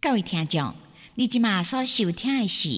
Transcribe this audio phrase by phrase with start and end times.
[0.00, 0.74] 各位听众，
[1.16, 2.68] 你今马所收听的是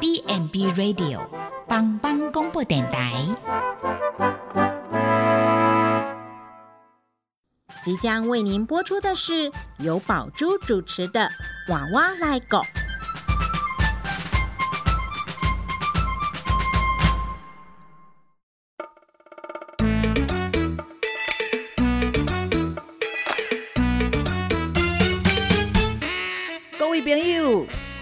[0.00, 1.26] B N B Radio
[1.68, 3.12] 帮帮广播电台。
[7.84, 11.28] 即将为您播出的是由宝珠主持的
[11.72, 12.58] 《娃娃来狗》。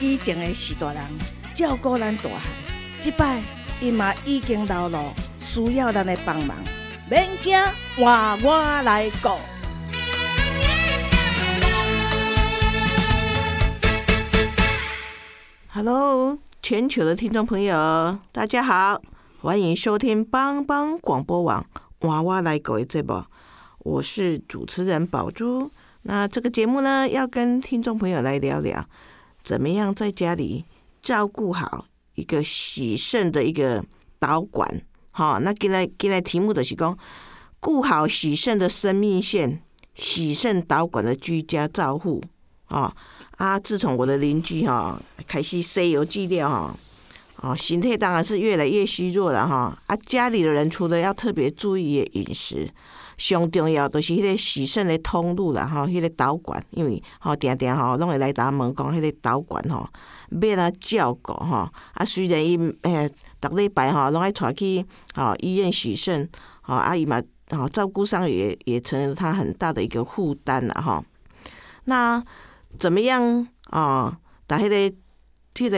[0.00, 1.02] 以前的是大人
[1.56, 2.40] 照顾咱大汉，
[3.00, 3.42] 即摆
[3.80, 6.56] 伊嘛已经老了，需要咱的帮忙，
[7.10, 7.58] 免惊，
[7.96, 9.30] 换我来顾。
[15.72, 19.02] Hello，全球的听众朋友，大家好，
[19.40, 21.66] 欢迎收听帮帮广播网
[22.02, 23.24] 娃娃来狗的节目，
[23.80, 25.68] 我是主持人宝珠。
[26.02, 28.86] 那这个节目呢，要跟听众朋友来聊聊，
[29.48, 30.66] 怎么样在家里
[31.00, 33.82] 照顾好一个喜肾的一个
[34.18, 34.82] 导管。
[35.10, 36.94] 好，那给来给来题目的是讲，
[37.58, 39.62] 顾好喜肾的生命线，
[39.94, 42.22] 喜肾导管的居家照护。
[42.66, 42.94] 啊
[43.38, 43.58] 啊！
[43.58, 46.76] 自从我的邻居哈开始西油剂量哈，
[47.36, 49.74] 哦，形态当然是越来越虚弱了哈。
[49.86, 52.68] 啊，家里的人除了要特别注意饮食，
[53.18, 59.86] 上重要就是迄个洗肾的通路啦哈，迄个导管，因为吼定定吼拢会来打问讲迄个导管吼
[60.40, 61.68] 要哪照顾吼。
[61.92, 66.26] 啊，虽然伊诶，逐礼拜吼拢爱带去吼医院洗肾，
[66.62, 71.04] 吼阿姨嘛吼照顾上也也成了他很大的一个负担啦哈。
[71.84, 72.24] 那
[72.78, 74.18] 怎么样啊？
[74.46, 74.96] 把迄个、
[75.54, 75.76] 迄个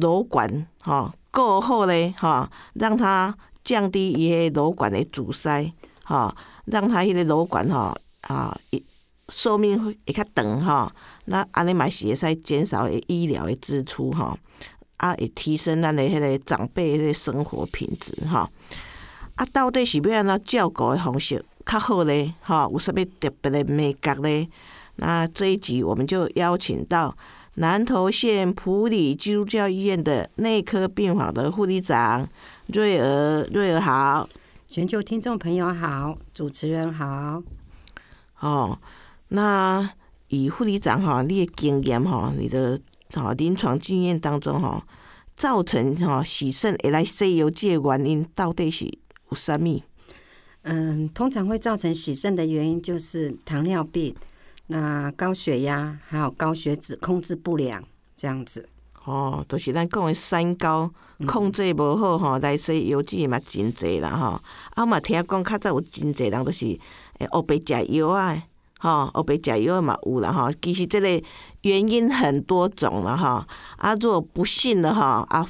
[0.00, 5.70] 瘘管哈过好咧哈，让它降低伊个瘘管的阻塞
[6.04, 6.34] 哈，
[6.70, 8.58] 让它迄个瘘管吼啊
[9.28, 10.92] 寿命会会较长哈。
[11.26, 14.36] 那安尼嘛是会使减少诶医疗的支出哈，
[14.96, 18.50] 啊会提升咱的迄个长辈的生活品质哈。
[19.34, 22.32] 啊，到底是要安怎照顾的方式较好咧？
[22.40, 24.48] 哈，有啥物特别的美角咧？
[24.96, 27.16] 那这一集我们就邀请到
[27.54, 32.28] 南投县普里基督教医院的内科病房的护理长
[32.68, 34.28] 瑞儿，瑞儿好，
[34.70, 37.42] 全球听众朋友好，主持人好。
[38.40, 38.78] 哦，
[39.28, 39.94] 那
[40.28, 42.78] 以护理长哈，你的经验哈，你的
[43.14, 44.86] 哈临床经验当中哈，
[45.34, 48.84] 造成哈洗肾会来西游记的原因到底是
[49.30, 49.80] 有啥物？
[50.64, 54.14] 嗯，通常会造成洗肾的原因就是糖尿病。
[54.66, 57.82] 那高血压还有高血脂控制不良，
[58.14, 58.68] 这样子
[59.08, 60.90] 哦，就是咱讲的三高
[61.26, 64.38] 控制无好吼，来说药剂嘛真济啦吼。
[64.74, 66.66] 啊嘛听讲较早有真济人都是
[67.18, 68.42] 诶黑白食药啊，
[68.78, 70.50] 吼黑白食药嘛有啦吼。
[70.60, 71.08] 其实即个
[71.62, 73.42] 原因很多种啦吼。
[73.78, 75.48] 啊，如果不信的吼啊。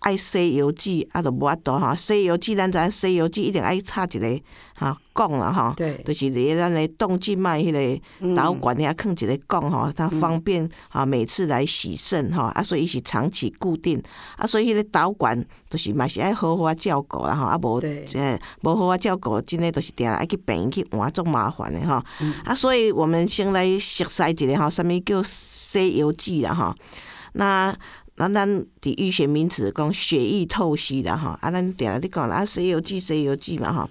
[0.00, 1.94] 爱西药剂啊，都无法度吼。
[1.94, 4.40] 西药剂咱知西药剂一定爱插一个
[4.74, 5.74] 哈管啦吼，
[6.04, 14.02] 就是伫咱的动静脉迄个导管遐放一个管吼，它方便哈每次来洗肾吼啊，所以伊是长期固定
[14.36, 15.38] 啊，所以迄个导管
[15.68, 22.02] 就是嘛是爱好好啊照顾啦吼，啊无诶无好啊照顾，真诶都是定爱去病院去换，足麻烦的吼
[22.46, 26.74] 啊，所以我们先来熟悉一下吼，啥物叫西药剂啦吼，
[27.34, 27.76] 那。
[28.28, 33.88] 那咱伫医学名词讲血液透析啦吼，啊，咱定下咧讲啊，西游记西游记嘛吼，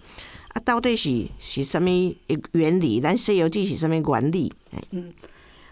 [0.49, 2.15] 啊，到底是是啥物
[2.51, 3.01] 原理？
[3.01, 4.53] 咱西游记是啥物原理？
[4.91, 5.11] 嗯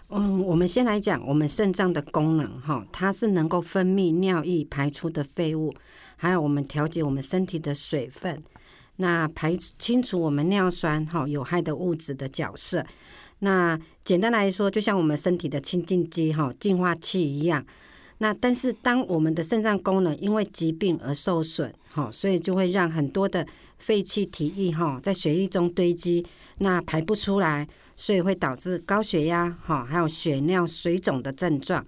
[0.08, 5.72] 嗯，我们先来讲我们肾脏的功能哈，它是能够分泌尿液排出的废物，
[6.16, 8.42] 还有我们调节我们身体的水分，
[8.96, 12.84] 那排清除我们尿酸哈有害的物质的角色。
[13.38, 17.64] 那简单来说，就像我们身体的清净机哈净化器一样。
[18.18, 23.46] 那但是当我们的肾脏功能因为疾病而受损，哈，所以就会让很多的
[23.78, 26.26] 废气体液哈在血液中堆积，
[26.58, 31.86] 那排不出来，所以会导致高血压哈，还有血尿水肿的症状。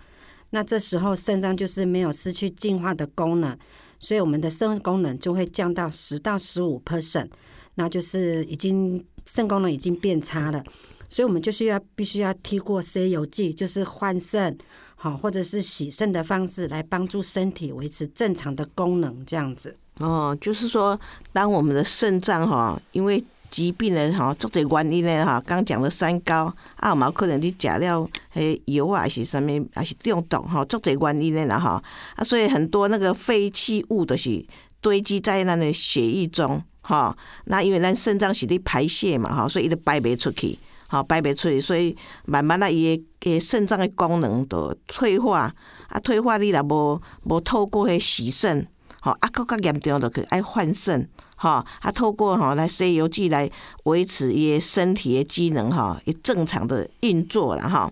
[0.50, 3.58] 那这时候肾脏就是没有失去净化的功能，
[3.98, 7.28] 所以我们的肾功能就会降到十到十五 percent，
[7.74, 10.62] 那就是已经肾功能已经变差了，
[11.08, 14.56] 所以我们就需要必须要踢过 C 油剂，就是换肾。
[15.02, 19.74] 好，或者是洗肾的方式来帮助身体维持正常的功能，这样子。
[20.00, 21.00] 哦，就是说，
[21.32, 31.82] 当我们的肾脏哈，因为疾病的哈，做者原因呢哈，刚讲了三高啊，嘛可能你食了迄油啊，还是什么，还是中毒哈，做者原因的啦哈。
[32.16, 34.44] 啊，所以很多那个废弃物都是
[34.82, 37.16] 堆积在那的血液中哈。
[37.46, 40.58] 那因为咱肾脏是咧排泄嘛哈，所以伊都排不出去。
[40.90, 41.96] 吼排袂出去，所以
[42.26, 45.52] 慢慢啊，伊的个肾脏的功能都退化，
[45.88, 48.66] 啊退化你若无无透过迄洗肾，
[49.00, 51.08] 吼啊搁较严重就去爱换肾。
[51.36, 53.50] 哈，啊，透过哈来《西游记》来
[53.84, 57.90] 维持伊个身体诶机能哈，伊正常的运作啦哈。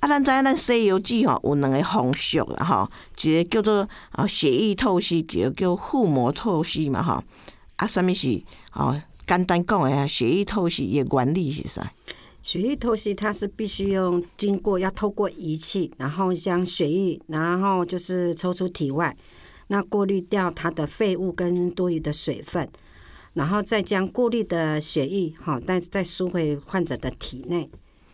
[0.00, 2.90] 啊，咱知影咱《西游记》吼有两个方式啦哈，
[3.22, 7.22] 一个叫做啊血液透析，一个叫腹膜透析嘛哈。
[7.76, 8.42] 啊，什么是
[8.72, 9.00] 哦？
[9.24, 11.92] 简单讲诶，血液透析的原理是啥？
[12.48, 19.14] 血液透析它是必须用经过要透过仪器，然后将血液，然后就是抽出体外，
[19.66, 22.66] 那过滤掉它的废物跟多余的水分。
[23.34, 27.68] 然后再将过滤的血液，哈，但是再输回患者的体内，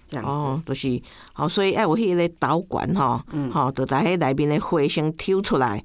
[0.04, 0.30] 这样子。
[0.32, 1.00] 哦，就是，
[1.32, 5.80] 好，所以要有迄个导管，哈，嗯，好，就在迄内面的血先抽出来，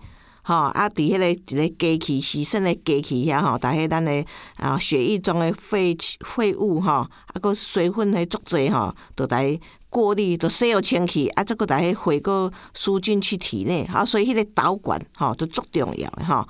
[0.49, 4.25] 吼，啊，伫迄个一个机器洗肾的机器遐，吼，在迄咱的
[4.55, 9.59] 啊血液中的废废物，哈，啊，个水分的足侪，吼，就来
[9.91, 16.47] 过滤，都洗好清气，啊，再个在迄血个输进去体内，啊，所以迄个导管，吼，都足重要的，吼，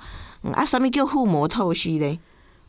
[0.50, 2.18] 啊，什物叫腹膜透析咧？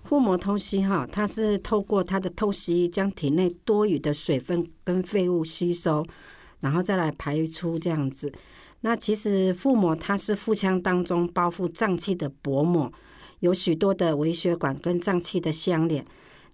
[0.04, 6.06] 腹膜透析哈，它是透过它的透析，将体内多余的水分跟废物吸收，
[6.60, 8.30] 然后再来排出这样子。
[8.82, 12.92] 那其实腹膜它是腹腔当中包覆脏器的薄膜，
[13.40, 16.06] 有许多的微血管跟脏器的相连。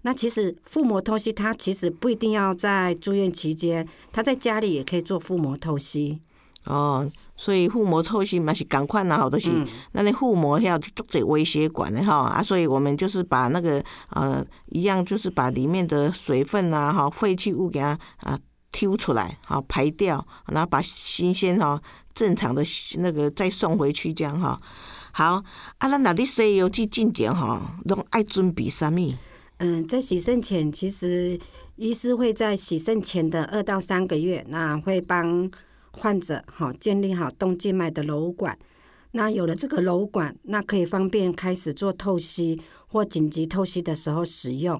[0.04, 6.22] 那其实腹膜透析它其实不一定要在住院期间，他在家里也可以做腹膜透析。
[6.66, 7.12] 哦。
[7.40, 9.52] 所以腹膜透析嘛是赶快拿好东西
[9.92, 13.80] 那你腹膜要做这微血管的哈啊，所以我们就是把那个
[14.10, 17.90] 呃一样，就是把里面的水分啊、哈废弃物给它
[18.22, 18.40] 啊
[18.78, 21.82] 挑出来，好排掉，然后把新鲜哈
[22.14, 22.62] 正常的
[23.00, 24.62] 那个再送回去，这样哈。
[25.12, 25.44] 好
[25.80, 29.14] 啊，咱那啲西游记进前哈，拢爱准备啥物？
[29.58, 31.40] 嗯，在洗肾前，其实
[31.78, 35.50] 医师会在洗肾前的二到三个月，那会帮。
[36.00, 38.56] 患者哈建立好动静脉的瘘管，
[39.14, 44.80] 那有了这个瘘管，那可以方便开始做透析或紧急透析的时候使用，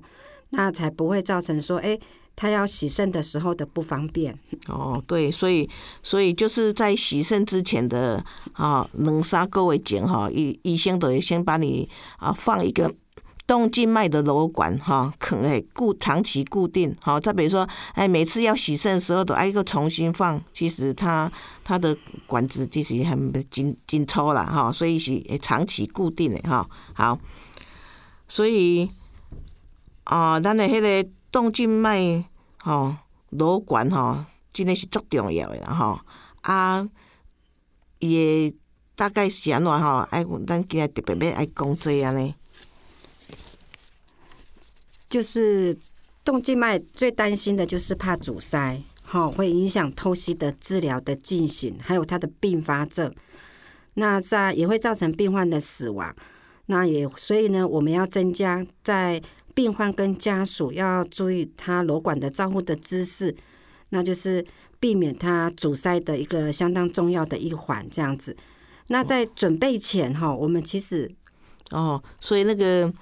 [0.52, 1.98] 那才不会造成说，哎，
[2.38, 4.34] 他要洗肾的时候的不方便。
[4.70, 5.70] 哦，对，所以
[6.02, 8.24] 所以就是在洗肾之前的
[8.54, 12.90] 啊两三个月前哈，医医生都先把你啊放一个。
[13.48, 17.18] 动静脉的瘘管哈，可能固长期固定好。
[17.18, 21.32] 再比如说，哎，每次要洗肾的时候都挨个重新放，其实它
[21.64, 21.96] 它的
[22.26, 26.70] 管子其实很紧紧抽了哈，所以是长期固定的哈。
[26.94, 27.18] 好，
[28.28, 28.92] 所以
[30.04, 32.24] 啊，咱的迄个动静脉
[32.60, 32.96] 吼
[33.32, 36.04] 瘘管吼，真的是足重要的哈。
[36.42, 36.90] 啊，
[38.00, 38.54] 也
[38.96, 39.98] 大概是安怎吼？
[40.12, 42.36] 哎，咱今日特别要爱讲这样呢。
[45.10, 45.78] 就是
[46.24, 53.14] 动静脉最担心的就是怕阻塞，吼会影响透析的治疗的进行，还有它的并发症。
[53.94, 56.16] 那在也会造成病患的死亡。
[56.68, 59.22] 那也所以呢，我们要增加在
[59.58, 63.36] 病患跟家属要注意他瘘管的照护的姿势，
[63.90, 64.46] 那就是
[64.80, 67.84] 避免他阻塞的一个相当重要的一环。
[67.90, 68.38] 这样子。
[68.90, 71.12] 那在准备前哈，我们其实
[71.72, 72.94] 哦，所以那个。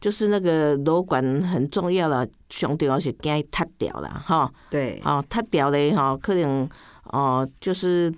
[0.00, 4.52] 就是那个瘘管很重要了，上重要是惊伊塌掉了哈。
[4.68, 6.68] 对，哦，塌掉嘞哈，可能
[7.04, 8.12] 哦，就是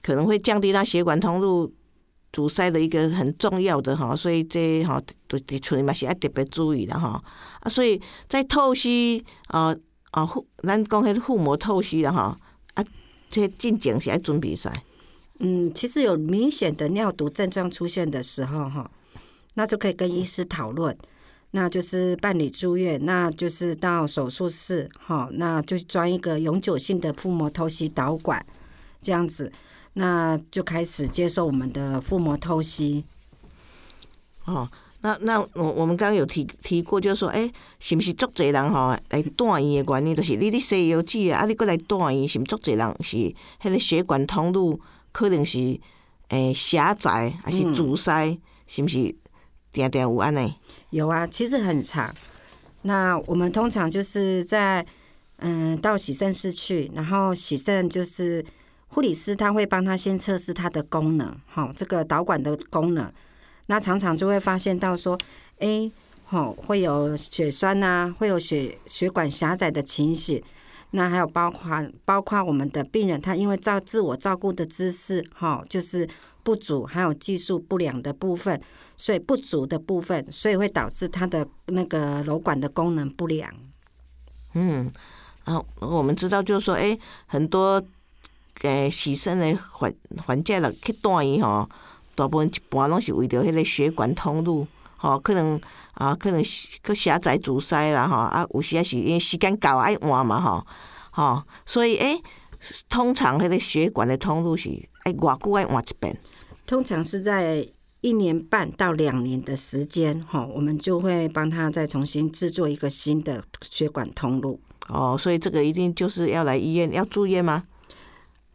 [0.00, 1.68] 可能会降低他血管通路
[2.34, 7.22] 阻塞的一个很重要的哈，所以这哈都伫厝里嘛是要特别注意的哈。
[7.60, 9.74] 啊，所以在透析啊
[10.10, 10.28] 啊，
[10.64, 12.36] 咱讲迄腹膜透析的哈
[12.74, 12.84] 啊，
[13.28, 14.72] 这进前是要准备啥？
[15.38, 18.90] 嗯，其实有明显的尿毒症状出现的时候哈，
[19.54, 20.96] 那就可以跟医师讨论。
[21.56, 28.44] 那就是办理住院，那就是到手术室，哈，那就装一个永久性的腹膜透析导管，
[29.00, 29.52] 这样子，
[29.94, 33.04] 那就开始接受我们的腹膜透析。
[34.44, 34.70] 哦，
[35.00, 44.80] 那那我我们刚刚有提提过，就是说，哎，是不是足侪人吼来住院的原因，就是你咧西游记啊，啊，你过来住院，是毋足侪人是迄个血管通路
[45.12, 45.80] 可能是
[46.28, 49.14] 诶狭窄，还是阻塞，是毋是？
[49.72, 50.54] 定定有安尼？
[50.90, 52.14] 有啊，其实很长。
[52.82, 54.86] 那我们通常就是在
[55.38, 58.44] 嗯到洗肾室去，然后洗肾就是
[58.94, 63.12] 护理师他会帮他先测试它的功能，哈，这个导管的功能。
[63.66, 65.18] 那常常就会发现到说，
[65.58, 65.90] 哎，
[66.26, 70.40] 好会有血栓呐，会有血血管狭窄的情形。
[70.92, 76.08] 那还有包括包括我们的病人，他因为照自我照顾的姿势，哈，就是
[76.44, 78.60] 不足，还有技术不良的部分。
[78.96, 83.52] 所以不足的部分，所以会导致他的那个瘘管的功能不良。
[84.52, 84.88] 嗯，
[85.42, 86.96] 啊，我们知道就是说，哎，
[87.26, 87.84] 很多
[88.62, 89.92] 诶牺牲诶患
[90.24, 91.68] 患者了去断伊吼，
[92.14, 95.60] 大部分一般拢是为着迄个血管通路，吼，可能
[95.92, 100.66] 啊，可能去狭窄阻塞啦，吼，啊，有时也是因为时间到爱换嘛，吼，
[101.10, 102.22] 吼，所以诶，
[102.88, 104.70] 通常迄个血管的通路是
[105.02, 106.18] 爱偌久爱换一遍。
[106.66, 107.68] 通常是在
[108.00, 114.58] 一年半到两年的时间，哈，我们就会帮他再重新制作一个新的血管通路。
[114.88, 117.64] 哦，所以这个一定就是要来医院，要住院吗？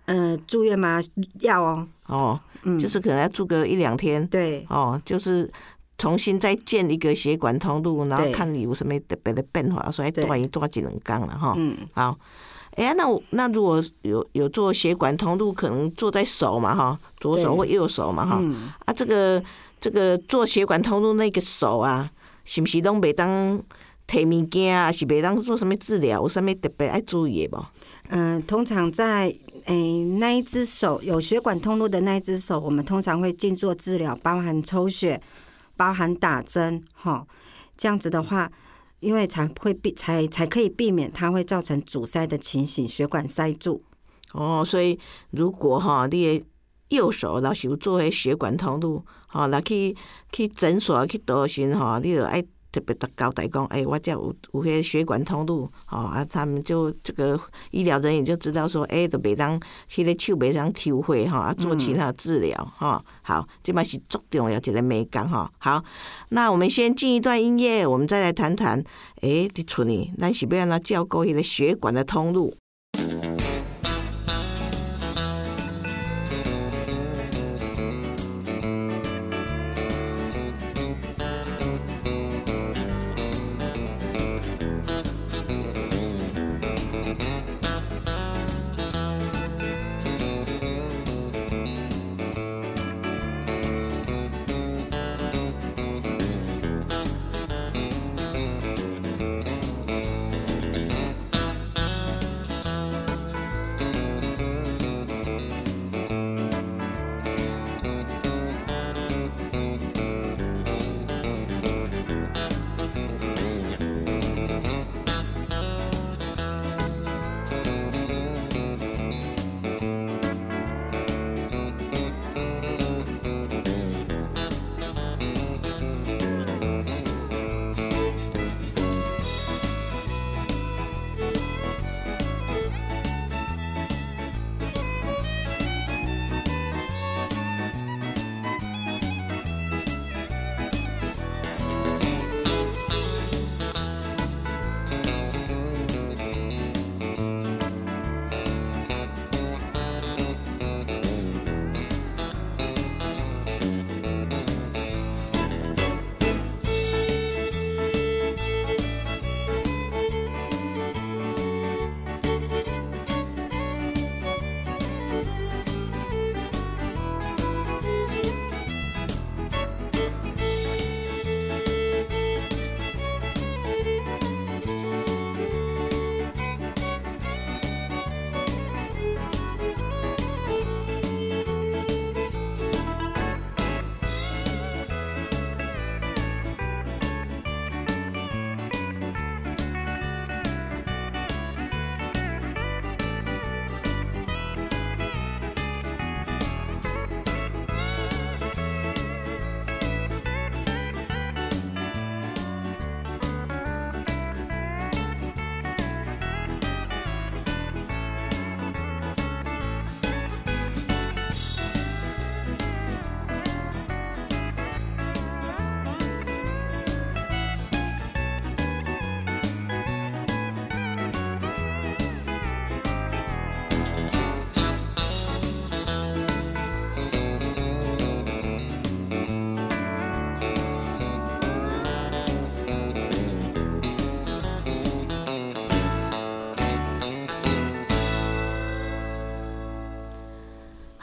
[0.10, 1.00] 呃，住院吗？
[1.42, 1.88] 要哦。
[2.08, 2.40] 哦，
[2.80, 4.26] 就是可能要住个一两天。
[4.28, 4.66] 对。
[4.68, 5.48] 哦，就是
[6.00, 11.54] 重新再建一个血管通路，然后看你有什么特别的变化，所以断一断几两缸了哈。
[11.58, 11.78] 嗯。
[11.94, 12.18] 好。
[12.76, 18.42] 哎呀，那那如果有有做血管通路，可能做在手嘛哈，左手或右手嘛哈。
[18.86, 19.44] 啊，这个
[19.80, 22.10] 这个做血管通路那个手啊，
[22.46, 23.62] 是不是拢袂当
[24.08, 24.92] 摕物件啊？
[24.92, 26.22] 是袂当做什么治疗？
[26.22, 27.66] 有什么特别爱注意的不？
[28.12, 29.36] 嗯，通常在
[29.70, 35.22] 诶那一只手有血管通路的那一只手，我们通常会进做治疗，包含抽血，
[35.78, 37.26] 包含打针哈。
[37.78, 38.52] 这样子的话。
[39.02, 43.82] 因为才会避才才可以避免它会造成阻塞的情形，血管塞住。
[44.34, 45.00] 哦，所以
[45.30, 46.46] 如果哈，你的
[46.90, 49.96] 右手老是有做血管通路，哈，来去
[50.34, 52.44] 去诊所去咨询哈，你就爱。
[52.72, 57.40] 特别的交代讲，哎，我这有有些血管通路，吼啊，他们就这个
[57.72, 59.60] 医疗人员就知道说，哎，就袂当
[59.90, 63.04] 迄个手袂当抽血吼，啊，做其他治疗哈。
[63.22, 65.52] 好，这嘛是足重要一个美感哈。
[65.58, 65.84] 好，
[66.30, 68.84] 那我们先进一段音乐，我们再来谈谈，
[69.22, 72.54] 哎，伫厝里，咱是要安怎照顾迄个血管的通路。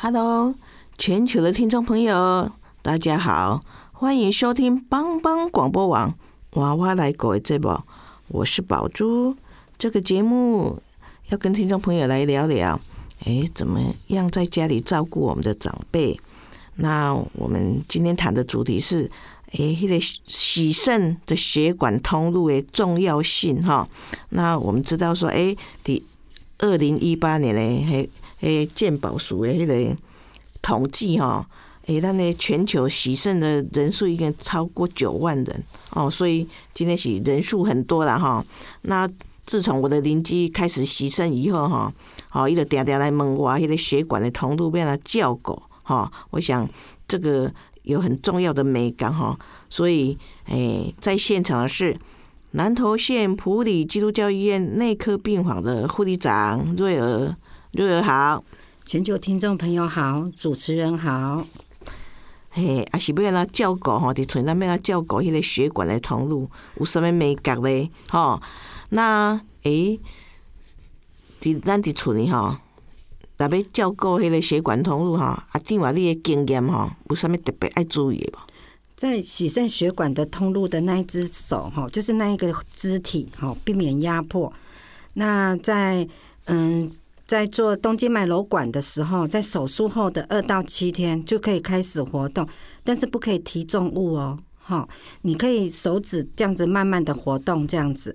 [0.09, 0.55] Hello，
[0.97, 3.61] 全球的听众朋友，大家好，
[3.91, 6.15] 欢迎收听帮帮广播网
[6.53, 7.77] 娃娃来狗的节目，
[8.29, 9.35] 我是宝珠。
[9.77, 10.81] 这个节目
[11.31, 12.81] 要跟听众朋友来聊聊，
[13.25, 16.17] 哎，怎么样在家里照顾我们的长辈？
[16.77, 19.11] 那我们今天谈的主题是，
[19.55, 19.99] 诶，迄个
[20.29, 23.89] 洗肾的血管通路的重要性哈。
[24.29, 26.07] 那我们知道说，诶，第
[26.59, 28.09] 二零一八年的迄
[28.41, 29.97] 诶鉴宝署的迄个
[30.63, 31.47] 统计哈，
[31.87, 38.45] 诶，咱的全球洗肾的人数已经超过九万人哦，所以今天是人数很多了哈。
[38.83, 39.09] 那
[39.45, 41.93] 自从我的邻居开始洗肾以后哈，
[42.33, 46.11] 哦，伊就定定来问我，迄个血管的通路变来叫狗哈。
[46.31, 46.69] 我想
[47.07, 47.53] 这个。
[47.87, 49.39] 有很重要的美感哈，
[49.71, 51.97] 所以诶，在现场的是
[52.51, 57.37] 南投县普里基督教医院内科病房的护理长瑞儿，
[57.77, 58.43] 瑞儿好，
[58.87, 61.47] 全球听众朋友好，主持人好，
[62.49, 67.91] 嘿，啊是要来照顾吼，伫厝内要来照顾迄个血管的通路有啥物美感咧？
[68.09, 68.41] 吼，
[68.89, 70.01] 那诶，
[71.39, 72.57] 伫咱伫厝里吼。
[73.37, 78.39] 若要照顾迄个血管通路哈，阿定话你的经验吼，有啥物特别爱注意的无？
[78.97, 84.51] 在洗肾血管的通路的那一只手哈，就是那一个肢体哈，避免压迫。
[85.13, 86.09] 那在
[86.47, 86.91] 嗯，
[87.27, 92.47] 在做东京脉瘘管的时候，在手术后的二到七天就可以开始活动，
[92.85, 94.89] 但是不可以提重物哦，哈，
[95.23, 98.15] 你可以手指这样子慢慢的活动这样子，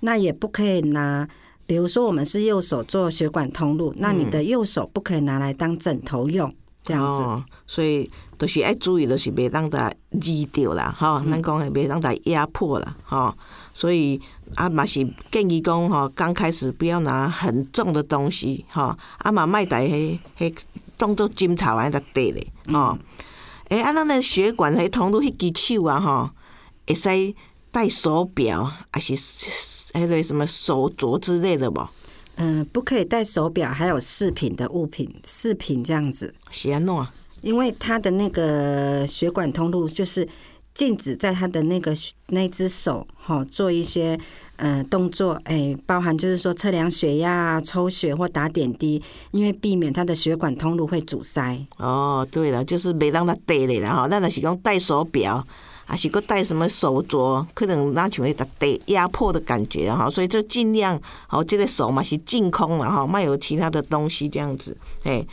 [0.00, 1.28] 那也不可以拿。
[1.64, 6.52] 比如说，我们是右手做血管通路，那你的右手不可以拿来当枕头用，
[6.82, 7.44] 这样子。
[7.66, 9.90] 所以都是要注意，都是别让它
[10.20, 13.34] 挤掉啦，哈，咱讲别让它压迫了，哈。
[13.72, 14.20] 所以
[14.54, 20.54] 啊，嘛是建议讲，吼，刚开始不要拿很重的东西，吼，啊嘛卖带迄迄
[20.96, 22.98] 当做枕头安尼搭戴咧，吼。
[23.68, 26.30] 诶，啊，咱的血管迄通路迄支手啊，吼，
[26.86, 27.34] 会使
[27.70, 29.16] 戴手表，还是？
[29.92, 31.88] 迄个什么手镯之类的无？
[32.36, 36.34] 嗯，不可以戴手表，还有饰品的物品，饰品这样子。
[36.50, 37.06] 是安诺，
[37.42, 40.26] 因为它的那个血管通路就是
[40.74, 41.94] 禁止在他的那个
[42.28, 44.18] 那只手哈做一些
[44.56, 51.58] 呃动作，哎，包含就是说测量血压、抽血或打点滴，因为避免他的血管通路会阻塞。
[51.78, 55.46] 哦，对了，就是没让他戴的了哈，那那是讲戴手表。
[55.84, 65.26] 还是个戴什么手镯，可能那像会得压迫的感觉哈，所以就尽量好，这个手嘛是净空了哈，没有其他的东西这样子，哎，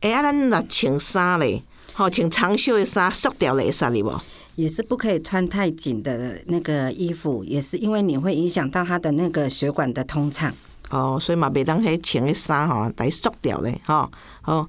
[0.00, 4.10] 哎啊，咱若穿衫嘞，好穿长袖的衫，缩掉会使哩不？
[4.56, 10.52] 也是不可以穿太紧的那个衣服，也是因为你会影响到他的那个血管的通畅。
[10.90, 14.10] 哦，所以嘛，别当迄穿的衫哈，来缩掉嘞哈。
[14.44, 14.68] 哦，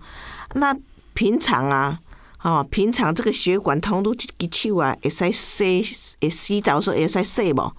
[0.53, 0.75] 那
[1.13, 1.99] 平常啊。
[2.43, 5.81] 哦，平常这个血管通路这个手啊，会使洗，
[6.19, 7.71] 会洗澡时候会使洗不？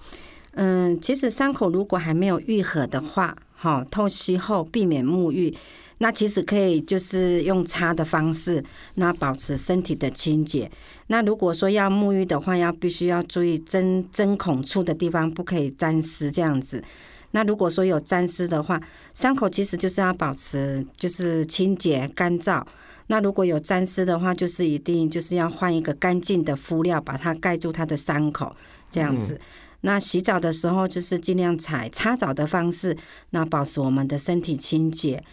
[0.53, 5.55] 嗯，其实伤口如果还没有愈合的话，哈，透析后避免沐浴，
[5.99, 8.63] 那其实可以就是用擦的方式，
[8.95, 10.69] 那保持身体的清洁。
[11.07, 16.83] 那如果说要沐浴的话，要必须要注意针针孔处的地方不可以沾湿这样子。
[17.31, 18.81] 那如果说有沾湿的话，
[19.13, 22.63] 伤口其实就是要保持就是清洁干燥。
[23.07, 28.55] 那如果有沾湿的话，就是一定就是要换一个干净的敷料，把它盖住它的伤口，
[28.89, 29.39] 这样子。
[29.81, 32.97] 那洗澡的时候，就是尽量采擦澡的方式，
[33.29, 35.23] 那保持我们的身体清洁。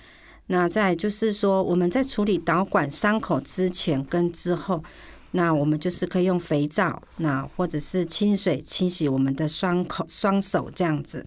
[0.52, 4.84] 那再就是说，我们在处理导管伤口之前跟之后，
[5.30, 11.24] 那我们就是可以用肥皂，那或者是清水清洗我们的双口双手这样子。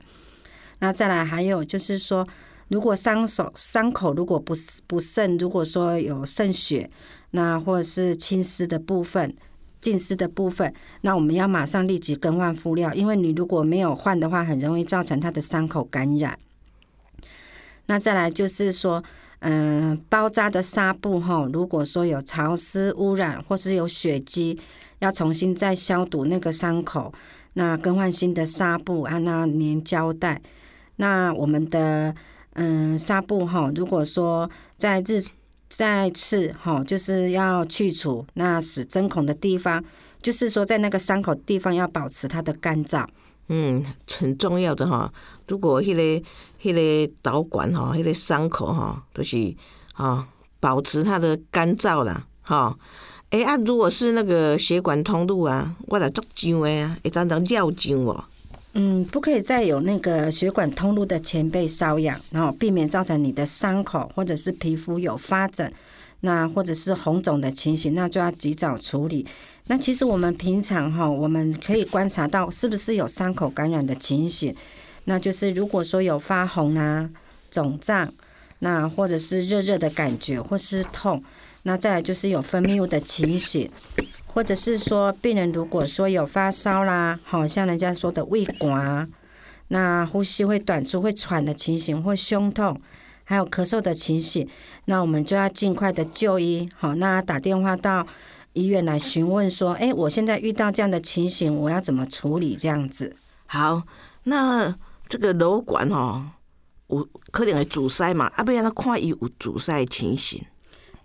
[0.77, 2.27] 那再来还有就是说。
[2.67, 4.51] 如果伤手伤口如果不
[4.87, 6.89] 不渗，如果说有渗血，
[7.29, 9.31] 那或者是浸湿的部分、
[9.79, 16.35] 浸湿的部分，那我们要马上立即更换敷料，因为你如果没有换的话，很容易造成它的伤口感染。
[17.87, 19.03] 那再来就是说，
[19.39, 24.59] 嗯，包扎的纱布哈，如果说有潮湿、污染或是有血迹，
[24.99, 27.13] 要重新再消毒那个伤口，
[27.53, 30.41] 那更换新的纱布，按那粘胶带，
[30.95, 32.13] 那我们的。
[32.57, 35.21] 嗯，纱布哈，如果说在日
[35.67, 39.83] 再次哈，就是要去除那使针孔的地方，
[40.21, 43.05] 就是说在那个伤口地方要保持它的干燥。
[43.47, 45.11] 嗯，很重要的哈。
[45.47, 46.25] 如果迄个
[46.61, 49.53] 迄个导管哈，迄个伤口哈，都是
[49.93, 50.27] 啊，
[50.59, 52.77] 保持它的干燥啦，哈。
[53.29, 58.23] 哎啊，如果是那个血管通路啊，我来做痒的啊，会常常尿痒哦。
[58.73, 65.71] 嗯，不可以再有那个血管通路的前辈瘙痒，然后避免造成你的伤口或者是皮肤有发疹，
[66.21, 69.25] 那或者是红肿的情形，那就要及早处理。
[69.67, 74.55] 那其实我们平常哈，我们可以观察到是不是有伤口感染的情形，
[75.05, 77.09] 那就是如果说有发红啊、
[77.49, 78.13] 肿胀，
[78.59, 81.23] 那或者是热热的感觉或是痛，
[81.63, 83.69] 那再来就是有分泌物的情形。
[84.27, 89.09] 或者是说病人如果说有发烧啦，好像人家说的胃管，
[89.69, 92.77] 那呼吸会短促、会喘的情形，或胸痛，
[93.23, 94.45] 还有咳嗽的情形，
[94.85, 96.69] 那我们就要尽快的就医。
[96.75, 98.05] 好，那打电话到
[98.55, 102.55] 医院来询问说，哎，我现在遇到这样的情形，我要怎么处理？
[102.55, 103.15] 这样子。
[103.45, 103.83] 好，
[104.23, 104.75] 那
[105.07, 106.31] 这个瘘管哦，
[106.87, 108.25] 有可能会阻塞嘛？
[108.35, 110.43] 啊，不然他看伊有阻塞的情形。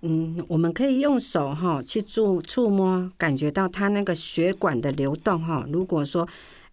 [0.02, 5.66] 嗯，我们可以用手哈去触触摸，感觉到它那个血管的流动哈。
[5.70, 6.26] 如果说，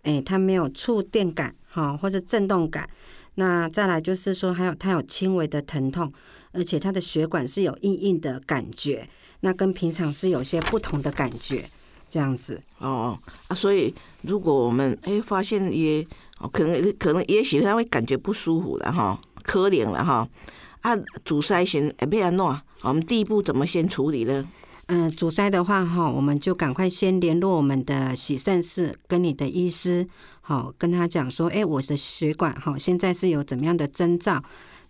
[0.04, 2.90] 哎，它没有触电感哈，或者震动感，
[3.36, 6.14] 那再来就是说，还有它有轻微的疼痛，
[6.54, 9.10] 而且它的血管是有硬硬的感觉，
[9.42, 11.70] 那跟平常是有些不同的感觉，
[12.08, 12.62] 这样子。
[12.80, 16.06] 哦啊，所以如果我们哎发现也
[16.52, 20.28] 可能可能也许他会感觉不舒服了哈，可怜了哈。
[20.82, 20.96] 啊，
[21.26, 22.46] 阻塞型会要安怎？
[22.84, 24.48] 我们第一步怎么先处理呢？
[24.86, 30.08] 嗯，阻塞的话哈，我们就赶快先联络我们的洗肾室，跟你的医师，
[30.40, 34.42] 好跟他讲说，哎，我的血管哈现在是有怎么样的征兆，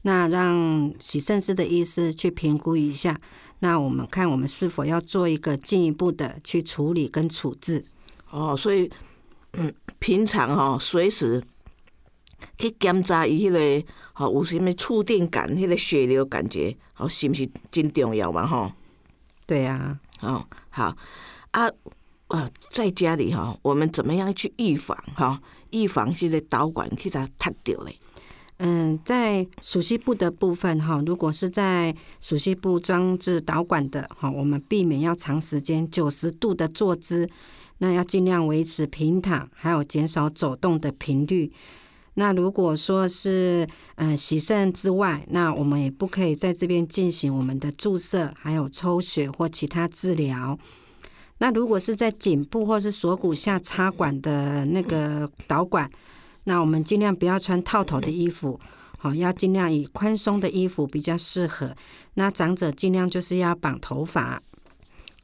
[0.04, 3.20] 那让洗肾室的医师去评估一下，
[3.60, 7.84] 那我们看我们是否要做一个进一步的去处理跟处置。
[8.30, 8.90] 哦，所以
[9.54, 11.44] 嗯， 平常哈随时。
[12.56, 18.46] 去检查伊迄个吼有啥物触电感，迄个血流感觉，吼是毋是真重要嘛？
[18.46, 18.72] 吼，
[19.48, 20.96] 对啊，哦好
[21.50, 21.68] 啊
[22.28, 25.42] 啊，在家里哈，我们怎么样去预防哈？
[25.72, 27.98] 预防现在导管去它塌掉嘞？
[28.60, 37.30] 嗯，在熟悉部的部分哈，如果是在熟悉部装置导管的哈，我们避免要长时间九十度的坐姿，
[37.78, 41.52] 那要尽量维持平躺，还有减少走动的频率。
[42.16, 43.68] 那如果说是
[43.98, 50.58] 嗯洗肾之外，那我们也不可以在这边进行我们的注射，还有抽血或其他治疗。
[51.38, 55.88] 那如果是在颈部或是锁骨下插管的那个导管，
[56.48, 58.58] 那我们尽量不要穿套头的衣服，
[58.98, 61.76] 好，要尽量以宽松的衣服比较适合。
[62.14, 64.42] 那长者尽量就是要绑头发。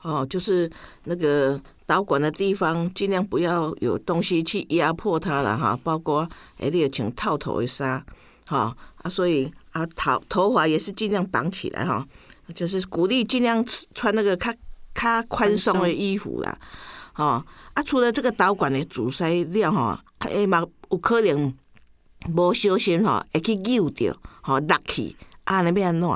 [0.01, 0.69] 哦，就是
[1.05, 5.79] 那个导管的地方，尽量不要有东西去压迫它了哈。
[5.81, 6.27] 包括
[6.59, 8.05] 哎，你要穿套头的衫，
[8.45, 12.05] 哈啊，所以啊头头发也是尽量绑起来哈。
[12.53, 14.53] 就是鼓励尽量穿那个卡
[14.93, 16.59] 卡宽松的衣服啦，
[17.13, 17.83] 吼啊。
[17.85, 21.53] 除了这个导管的阻塞了吼，哎嘛有可能
[22.35, 26.09] 无小心吼，会去扭掉，吼落去啊那边安怎？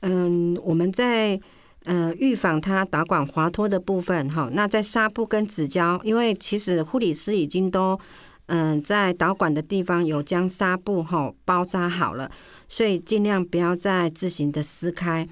[0.00, 1.40] 嗯，我们在。
[1.86, 7.98] 嗯，预防它导管滑脱的部分，哈，那在纱布跟纸胶，因为其实护理师已经都
[8.46, 12.30] 嗯在导管的地方有将纱布哈包扎好了，
[12.68, 15.26] 所以尽量不要再自行的撕开。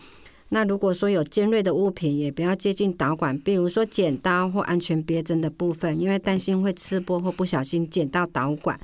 [0.51, 8.79] 那如果说有尖锐的物品，也不要接近导管，比如说剪刀或安全别针的部分，因为担心会刺破或不小心剪到导管。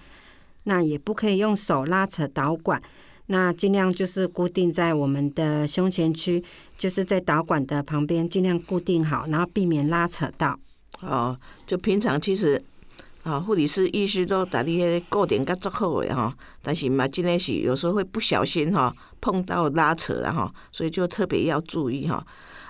[0.64, 2.82] 那也不可以用手拉扯导管。
[3.26, 6.42] 那尽量就是固定在我们的胸前区，
[6.76, 10.58] 就是在导管的旁边，尽量固定好，然后避免拉扯到。
[11.00, 12.62] 哦，就平常其实
[13.24, 16.32] 啊，护理师、医师都打你些固定甲做好的哈，
[16.62, 22.22] 但是嘛，真的是有时候会不小心哈碰到拉扯了哈，所以就特别要注意哈。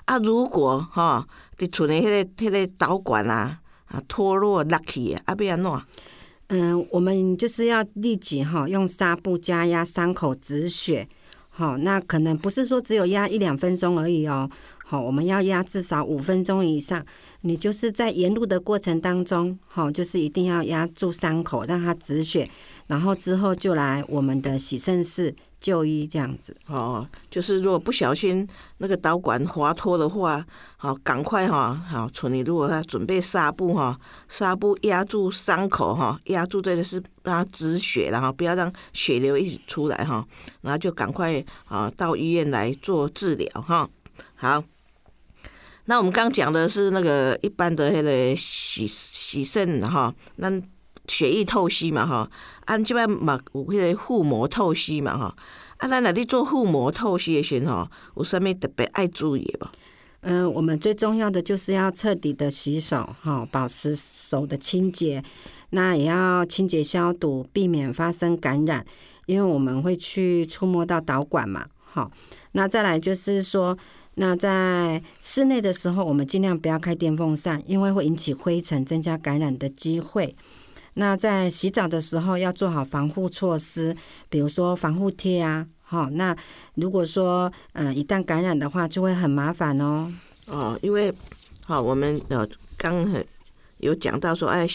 [0.05, 5.81] 啊，如果哈伫厝内迄个迄个导管啊啊脱落落去啊，要安怎？
[6.47, 11.05] 嗯，我们就是要立即哈用纱布加压伤口止血，
[11.49, 14.49] 好，那可能不是说只有压一两分钟而已哦，
[14.87, 17.03] 好，我们要压至少五分钟以上。
[17.41, 22.49] 你就是在沿路的过程当中，好，就是一定要压住伤口，让它止血，
[22.87, 25.35] 然后之后就来我们的洗肾室。
[25.57, 30.45] 就医这样子哦，就是如果不小心那个导管滑脱的话，
[30.77, 32.41] 好赶快哈，好，处理。
[32.41, 40.23] 如果他准备纱布哈，纱布压住伤口哈，压住这个是让它止血，然后不要让血流一直出来哈，
[40.61, 43.89] 然后就赶快啊到医院来做治疗哈。
[44.35, 44.63] 好，
[45.85, 50.61] 那我们刚讲的是那个一般的那个洗洗肾哈，那。
[51.07, 52.27] 血液透析嘛，哈，
[52.65, 55.35] 按即摆嘛有迄个腹膜透析嘛，哈，
[55.77, 59.69] 啊，咱若伫做腹膜透析的时吼，有啥物特别爱注意的无？
[60.21, 65.23] 嗯，我们最重要的就是要彻底的洗手，哈，保持手的清洁，
[65.69, 68.83] 那也要清洁消毒，避免发生感染，
[69.27, 72.09] 因为我们会去触摸到导管嘛，好，
[72.53, 73.77] 那再来就是说，
[74.15, 80.35] 那在室内的时候，我们尽量不要开电风扇，因为会引起灰尘，增加感染的机会。
[80.93, 83.95] 那在洗澡的时候要做好防护措施，
[84.29, 86.33] 比如说防护贴啊，好，那
[86.75, 90.09] 如果说嗯一旦感染的话，就会很麻烦哦。
[90.47, 91.13] 哦，因为
[91.65, 92.47] 好，我们呃
[92.77, 93.23] 刚刚
[93.79, 94.65] 有讲到说，哎，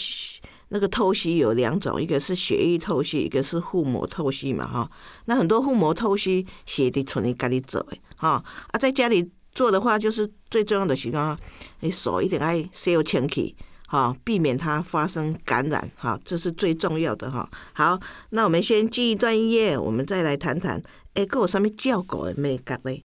[0.73, 4.89] 那个透析有两种，一个是血液透析，一个是腹膜透析嘛，哈。
[5.25, 11.37] 那很多腹膜透析血的从你家里走的，哈啊，在家里做的话，就是最重要的习惯，
[11.81, 13.53] 你手一定要洗清气，
[13.87, 17.49] 哈，避免它发生感染，哈，这是最重要的哈。
[17.73, 20.81] 好，那我们先进一段音乐，我们再来谈谈，
[21.15, 23.03] 哎，跟我上面叫狗的美感嘞。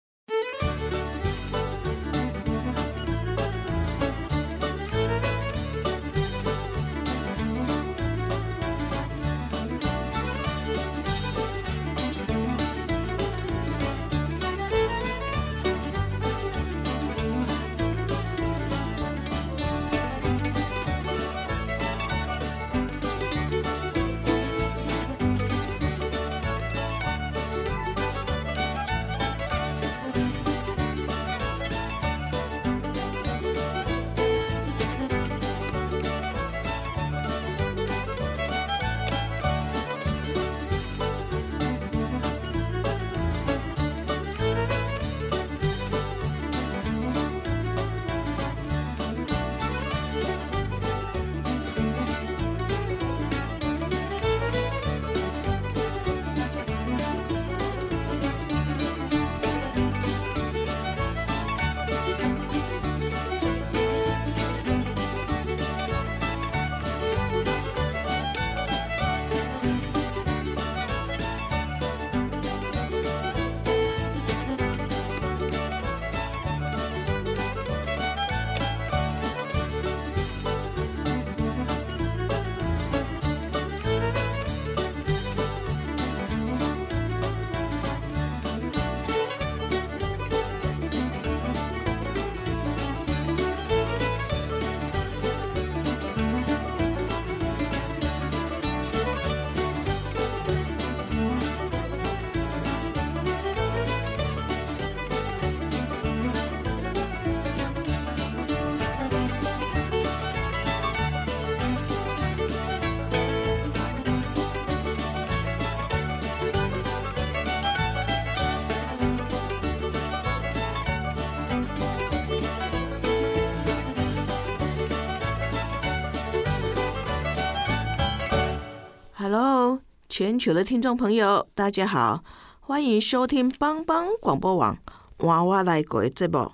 [130.21, 132.23] 全球的听众朋友，大家好，
[132.60, 134.77] 欢迎收听帮帮广播网
[135.21, 136.51] 娃娃来鬼这部，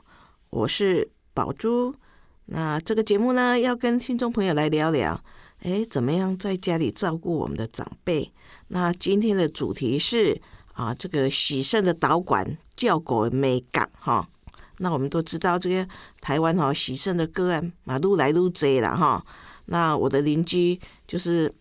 [0.52, 1.94] 我是宝珠。
[2.46, 5.22] 那这个节目呢，要跟听众朋友来聊聊，
[5.64, 8.32] 哎，怎么样在家里照顾我们的长辈？
[8.70, 14.30] 那今天的主题是啊，这个喜肾的导管叫狗美感哈。
[14.78, 15.86] 那我们都知道，这个
[16.22, 19.26] 台湾哈喜肾的个案嘛，愈来愈多了哈。
[19.66, 21.54] 那我的邻居就是。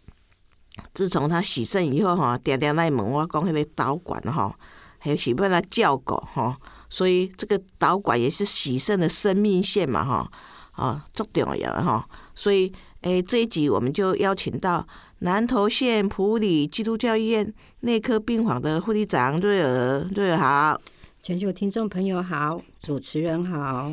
[0.93, 4.55] 自从他洗肾以后，哈，点点来问我讲，迄个导管哈，
[4.99, 6.57] 还有是不他叫狗哈，
[6.89, 10.31] 所以这个导管也是洗肾的生命线嘛，哈，
[10.73, 12.09] 啊，足重要哈。
[12.35, 14.87] 所以，诶，这一集我们就邀请到
[15.21, 20.81] 南投县普里基督教医院内科病房的护理长瑞尔，瑞尔好，
[21.23, 23.93] 全球听众朋友好，主持人好，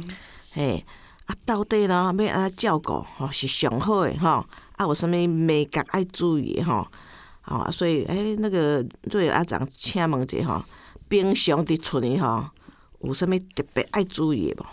[0.51, 0.85] 嘿，
[1.25, 4.45] 啊，到底呢要安照顾吼是上好诶吼。
[4.75, 6.87] 啊，有啥物美感爱注意吼，
[7.41, 10.63] 吼，所以诶，那个瑞阿长请问者吼，
[11.07, 12.43] 平常伫厝里吼，
[13.01, 14.65] 有啥物特别爱注意无？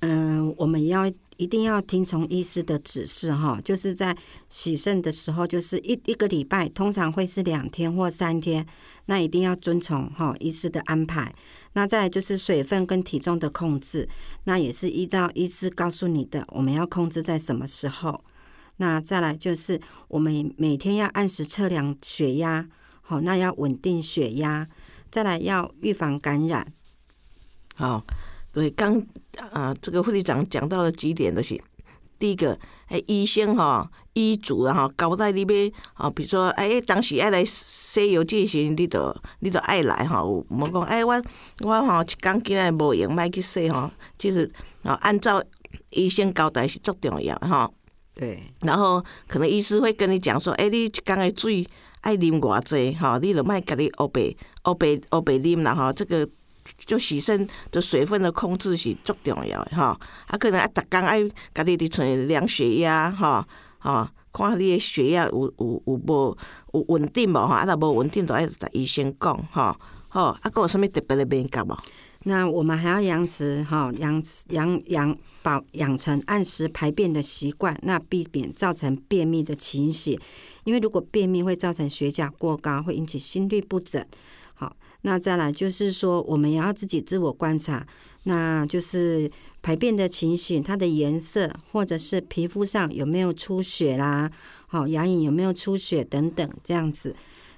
[0.00, 4.16] 嗯，我们要一定要听从医师的指示哈，就是在
[4.48, 8.66] 洗肾的时候，就是一一个礼拜，通常会是两天或三天，
[9.06, 11.32] 那一定要遵从哈医师的安排。
[11.74, 14.08] 那再就是水分跟体重的控制，
[14.44, 18.24] 那也是依照医师告诉你的，我们要控制在什么时候。
[18.78, 22.66] 那再来就是我们每天要按时测量血压，
[23.02, 24.66] 好，那要稳定血压。
[25.10, 26.66] 再来要预防感染。
[27.76, 28.04] 好，
[28.52, 29.02] 对，刚
[29.52, 31.58] 啊，这个护理长讲到了几点就是，
[32.18, 41.22] 第一个，诶，医生哈，医嘱然后交代你要，吼，比如说，哎，当时爱来西药剂时，你都你都爱来哈，无讲，哎，我
[41.60, 44.50] 我吼一工今仔无闲，莫去洗吼，其实
[44.84, 45.42] 吼，按照
[45.90, 47.70] 医生交代是足重要哈。
[48.14, 51.64] 对，然后可能医师会跟你讲说，哎，你一缸的水
[52.00, 54.34] 爱啉偌济，哈，你就莫家己乌白
[54.66, 56.28] 乌白乌白啉啦，哈，这个
[56.76, 61.22] 就洗肾的水分的控制是足重要的，哈，啊，可能啊，逐工爱
[61.54, 63.46] 家己伫厝量血压，哈，
[63.78, 66.36] 哈，看你的血压有有有无
[66.72, 69.78] 有稳定无，哈，啊，若无稳定，就爱甲医生讲，哈，
[70.08, 71.76] 好，啊，佮有啥物特别的敏感无？
[72.24, 80.18] 那我们还要养食哈，养养养保养成按时排便的习惯，那避免造成便秘的情形。
[80.64, 84.04] 因为如果便秘会造成血钾过高，会引起心律不整。
[85.02, 87.86] 那再来就是说，我们也要自己自我观察，
[88.24, 89.30] 那就是
[89.62, 94.30] 排便的情形，它的颜色或者是皮肤上有没有出血啦，
[94.66, 97.14] 好，牙龈有没有出血等等这样子。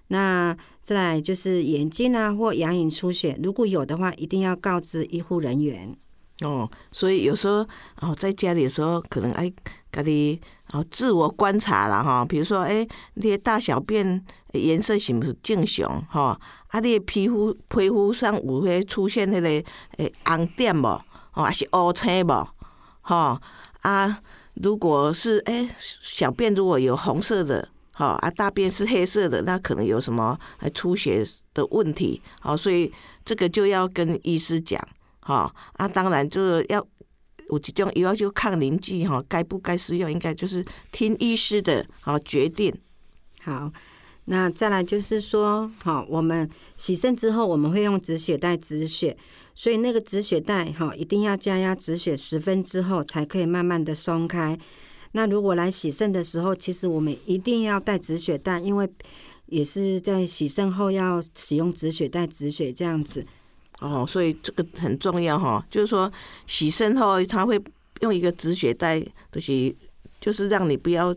[0.09, 5.97] 那再来就是眼睛啊或牙龈出血，如果有的话，一定要告知医护人员。
[6.43, 7.57] 哦，所以有时候
[8.01, 9.53] 哦，在家里的时候，可能哎，
[9.93, 10.41] 家己
[10.73, 12.25] 哦自我观察啦哈。
[12.25, 16.39] 比如说，哎，你的大小便颜色是不是正常哈？
[16.69, 20.87] 啊，你的皮肤皮肤上有迄出现那个诶红点无？
[21.35, 22.49] 哦，还是乌青无？
[23.03, 23.41] 哈
[23.83, 24.21] 啊，
[24.55, 30.39] 如果是哎小便如果有红色的，哈啊大便是黑色的，那可能有什么
[30.75, 32.21] 出血的问题？
[32.41, 32.93] 好，所以
[33.25, 34.81] 这个就要跟医师讲。
[35.21, 36.85] 哈啊，当然就是要
[37.51, 42.75] 有几种药就抗凝剂哈，该不该使用，应该就是听医师的好决定。
[43.43, 43.71] 好，
[44.27, 49.17] 那再来就是说，好，我们洗肾之后，我们会用止血带止血，
[49.55, 54.57] 所以那个止血带哈，一定要加压止血十分之后，才可以慢慢的松开。
[55.13, 58.89] 那如果来洗肾的时候，其实我们一定要带止血带，因为
[59.47, 63.27] 也是在洗肾后要使用止血带止血这样子。
[63.81, 66.13] 哦，所以这个很重要哈，就是说
[66.47, 67.61] 洗肾后他会
[68.03, 69.01] 用一个止血带，
[69.33, 69.75] 就是
[70.21, 71.13] 就是让你不要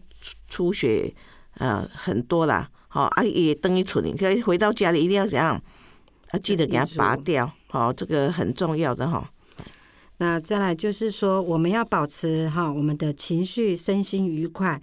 [0.50, 1.14] 出血，
[1.60, 2.68] 呃，很多啦。
[2.94, 5.60] 好，啊也等于处理，可以回到家里一定要怎样？
[6.30, 7.52] 啊，记得给它拔掉。
[7.70, 9.28] 好，这个很重要的哈。
[10.18, 14.80] 那再来就是说，我们要保持哈我们的情绪、身心愉快，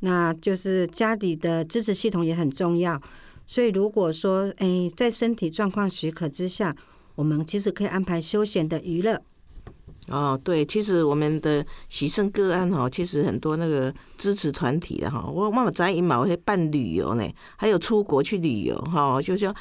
[0.00, 3.00] 那就是家里的支持系统也很重要。
[3.46, 6.76] 所以如果说，哎，在身体状况许可之下。
[7.16, 9.18] 我们其实可以安排休闲的娱乐。
[10.08, 19.54] 哦，对，其实我们的喜胜个案哈，其实很多那个支持团体的哈，我妈妈在一毛会办旅游呢，还有出国去旅游哈，就像，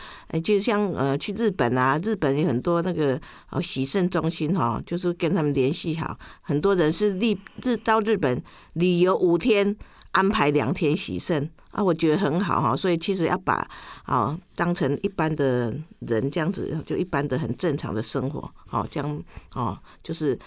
[0.43, 8.41] 就像呃去日本啊，日本有很多那个哦喜胜中心哈，就是跟他们联系好，很多人是日日到日本
[8.73, 9.75] 旅游五天。
[10.15, 13.67] 安排两天洗肾啊，我觉得很好哈，所以其实要把
[14.03, 19.23] 啊当成一般的人这样子，就一般的很正常的生活，好这样
[19.53, 20.39] 哦，就是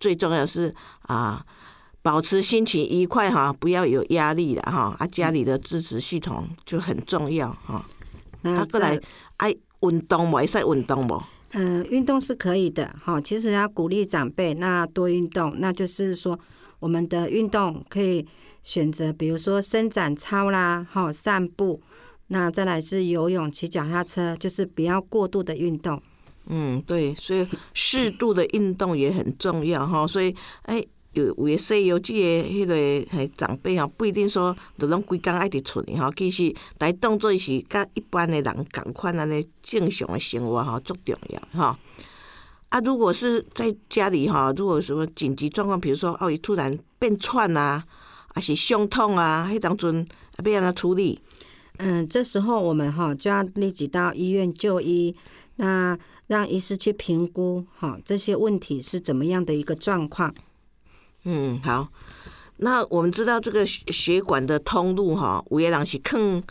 [0.00, 1.44] 最重要是啊，
[2.02, 7.86] 保持心情愉快哈，不要有压力了哈，啊家里的支持系统就很重要哈。
[8.42, 8.98] 那过来
[9.36, 10.36] 爱运动不？
[10.36, 11.22] 爱使运动不？
[11.52, 16.36] 嗯，运动是可以的哈，其实要鼓励长辈那多运动，那就是说
[16.82, 18.26] 我们的运动可以。
[18.64, 21.82] 选择比如说伸展操啦，哈，散步，
[22.28, 26.00] 那再来是游泳、骑脚踏车，就是不要过度的运动。
[26.46, 30.06] 嗯，对，所以适度的运动也很重要哈。
[30.06, 30.80] 所以，哎，
[31.14, 32.64] 有有些西游记的迄
[33.16, 41.76] 个长辈哈，不一定说就拢规工爱伫厝里哈，其实来动作是甲一般的人共款安尼正常的生活哈，足重要哈。
[42.72, 47.84] 啊，如果是在家里哈，如果什么紧急状况，比如说哦，突然变串啊。
[48.34, 50.08] 啊是胸痛啊，迄当阵
[50.42, 51.20] 要安怎处理？
[51.76, 55.14] 嗯，这时候我们哈就要立即到医院就医，
[55.56, 60.34] 那让医师去评估哈这些问题是怎么样的一个状况。
[61.24, 61.88] 嗯，好。
[62.56, 66.42] 那我们知道这个血管的通路哈，有些人是更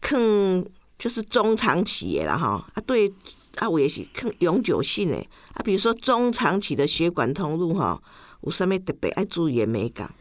[0.00, 0.62] 更
[0.98, 3.10] 就是中长期的啦哈啊，对
[3.56, 5.62] 啊，有也是更永久性诶啊。
[5.62, 8.00] 比如说中长期的血管通路哈，
[8.42, 10.12] 有啥物特别爱注意的美感？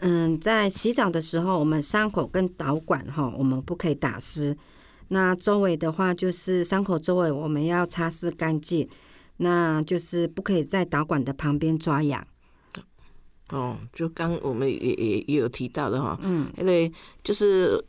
[0.00, 4.56] 嗯，在洗澡的时候，我们伤口跟导管哈，我们不可以打湿。
[5.08, 8.88] 那周围的话，就是伤口周围我们要擦拭干净。
[9.40, 12.26] 那就是不可以在导管的旁边抓痒。
[13.50, 16.90] 哦，就刚我们也也也有提到的哈，嗯，因为
[17.22, 17.80] 就是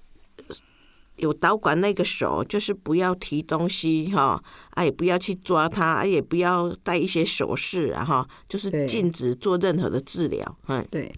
[1.19, 11.13] 有导管那个手，就是不要提东西哈，啊也不要去抓它，啊也不要戴一些首饰啊哈，就是禁止做任何的治疗，嗯，对。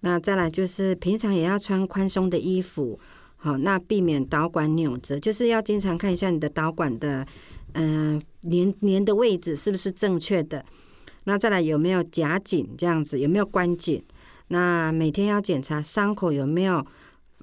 [0.00, 2.98] 那再来就是平常也要穿宽松的衣服，
[3.36, 7.24] 好，那避免导管扭折，就是要经常看一下你的导管的，
[7.74, 10.64] 嗯，连连的位置是不是正确的。
[11.24, 14.02] 那再来有没有夹紧这样子，有没有关紧？
[14.48, 16.84] 那每天要检查伤口有没有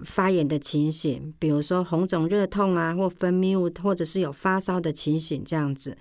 [0.04, 5.98] 发炎的情形，比如说红肿热痛啊，或分泌物，或者是有发烧的情形这样子。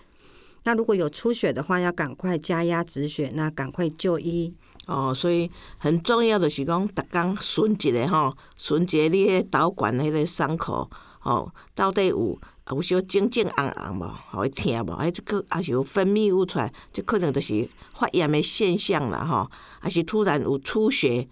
[0.65, 4.55] 那如果有出血的话，要赶快加压止血，那赶快就医。
[4.87, 10.91] 哦，所以很重要的是讲，逐工顺一个吼，顺一个你迄导管迄个伤口，
[11.21, 12.39] 吼，到底有
[12.71, 14.93] 有小肿肿红红无，吼会疼无？
[14.95, 21.29] 哎，这个还是有分泌物出来，这可能就是发炎的现象啦，吼，还是突然有出血。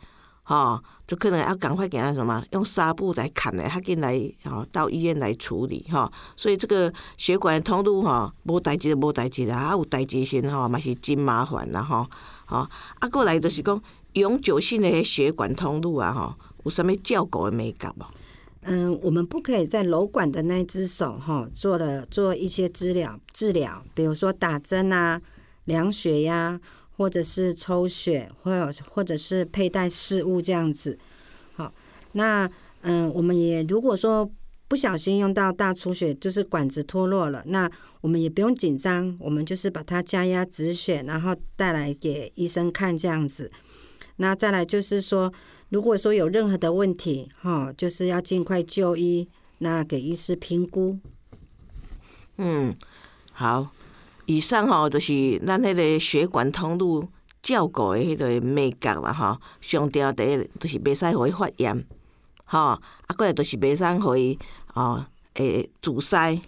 [0.48, 6.08] 吼，就可能要赶快给他什么，用纱布来砍来，他紧来，吼，到医院来处理，吼。
[6.36, 12.06] 所以这个血管通路，吼，无代志就无代志啦，啊有代志时，吼，嘛是真麻烦啦，吼，
[12.44, 12.58] 吼。
[13.00, 13.82] 啊，过来就是讲
[14.12, 18.04] 永久性的血管通路啊，吼，有啥物照顾的美感无？
[18.68, 25.20] 嗯，我们不可以在瘘管的那只手，哈，做了做一些治疗治疗，比如说打针啊、
[25.64, 26.60] 量血压。
[26.96, 30.98] 或者是抽血，或或者是佩戴饰物这样子，
[31.54, 31.72] 好，
[32.12, 32.50] 那
[32.82, 34.30] 嗯，我们也如果说
[34.68, 37.70] 不小心用到大出血，就是管子脱落了，那
[38.00, 43.50] 我们也不用紧张，我们就是把它加压止血，然后带来给医生看这样子。
[44.16, 45.32] 那再来就是说，
[45.68, 49.28] 如果说有任何的问题，哈，就是要尽快就医，
[49.58, 50.98] 那给医师评估。
[52.38, 52.74] 嗯，
[53.32, 53.70] 好。
[54.26, 57.08] 以上吼，就是咱迄个血管通路
[57.42, 59.38] 照顾的迄个美感啦吼。
[59.60, 61.86] 上吊第一，就是袂使互伊发炎，
[62.44, 62.80] 吼，啊，
[63.16, 64.38] 过来就是袂使互伊
[64.74, 65.04] 哦，
[65.34, 66.40] 会，阻塞，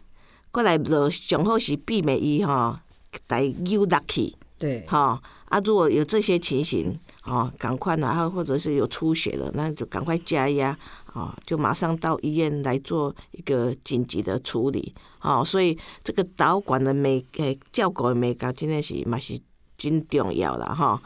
[0.51, 2.79] 过来就上好是避免伊吼，
[3.27, 4.35] 在扭落去。
[4.59, 14.93] 对，哈啊，如果有这些情形，哦，赶快然后或者是有出血了，那就赶快加压，啊，就马上到医院来做一个紧急的处理，
[15.23, 19.39] 哦，所以这个导管的每诶照顾的美感真的是嘛是
[19.77, 21.01] 真重要啦，哈。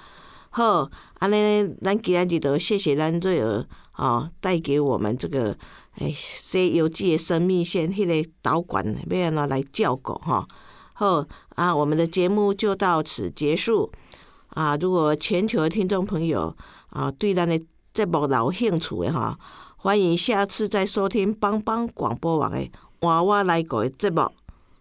[0.49, 5.57] 好，安尼咱今日就谢谢咱瑞儿，哦，带给我们这个
[5.99, 10.47] 诶《西游记》的生命线，迄个导管要安怎来照顾，哈。
[11.03, 11.27] 好
[11.57, 13.91] 啊，我们的节目就到此结束
[14.51, 14.77] 啊！
[14.81, 16.57] 如果全球的听众朋友
[16.91, 17.61] 啊对咱的
[17.93, 19.37] 节目有兴趣的哈，
[19.79, 22.59] 欢迎下次再收听帮帮广播网的
[23.01, 24.31] 《娃娃来过的》节目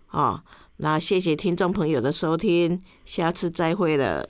[0.10, 0.44] 啊！
[0.78, 4.30] 那谢谢听众朋友的收听，下次再会了。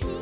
[0.00, 0.21] 你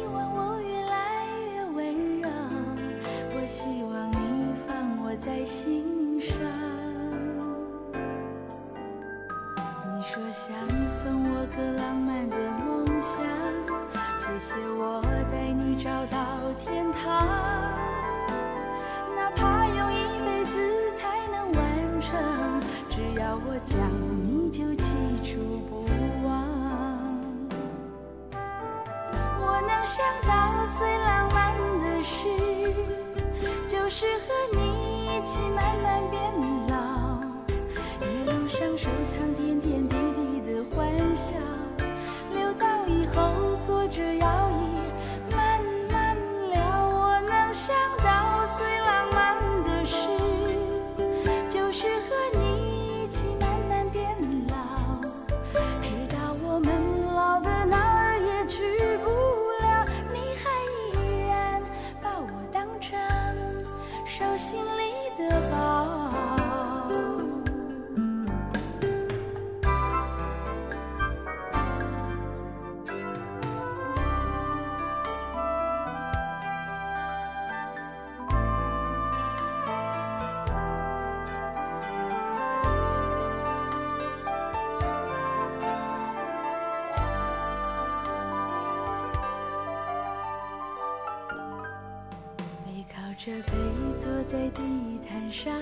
[93.30, 93.52] 这杯
[93.96, 94.60] 坐在地
[95.08, 95.54] 毯上，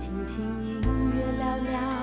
[0.00, 0.80] 听听音
[1.14, 2.01] 乐，聊聊